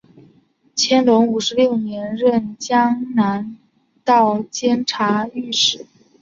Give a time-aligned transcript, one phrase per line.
[0.75, 3.55] 乾隆五十九年任江南
[4.03, 5.85] 道监察御史。